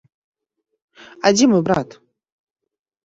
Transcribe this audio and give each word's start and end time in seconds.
А 1.25 1.33
дзе 1.37 1.45
мой 1.51 1.61
брат? 1.71 1.89